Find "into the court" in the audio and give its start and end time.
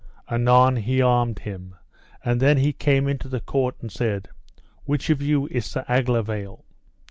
3.07-3.75